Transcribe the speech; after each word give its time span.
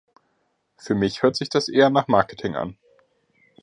Für 0.77 0.95
mich 0.95 1.21
hört 1.21 1.35
sich 1.35 1.49
das 1.49 1.69
eher 1.69 1.91
nach 1.91 2.07
Marketing 2.07 2.55
an. 2.55 2.75